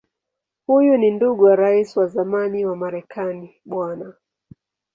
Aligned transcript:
Huyu 0.67 0.97
ni 0.97 1.11
ndugu 1.11 1.43
wa 1.43 1.55
Rais 1.55 1.97
wa 1.97 2.07
zamani 2.07 2.65
wa 2.65 2.75
Marekani 2.75 3.55
Bw. 3.65 3.99